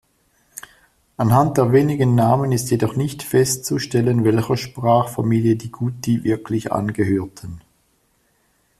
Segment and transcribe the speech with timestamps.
[1.17, 7.61] Anhand der wenigen Namen ist jedoch nicht festzustellen, welcher Sprachfamilie die Guti wirklich angehörten.